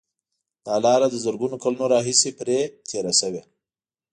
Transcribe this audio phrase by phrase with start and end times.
[0.65, 2.57] دا لاره له زرګونو کلونو راهیسې پرې
[2.89, 3.41] تېر شوي.